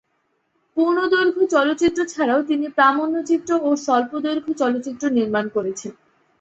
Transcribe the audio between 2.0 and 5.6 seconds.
ছাড়াও তিনি প্রামাণ্যচিত্র ও স্বল্পদৈর্ঘ্য চলচ্চিত্র নির্মাণ